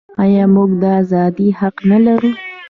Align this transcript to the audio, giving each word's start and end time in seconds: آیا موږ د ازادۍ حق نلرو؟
آیا 0.23 0.43
موږ 0.55 0.69
د 0.81 0.83
ازادۍ 1.01 1.47
حق 1.59 1.75
نلرو؟ 1.89 2.31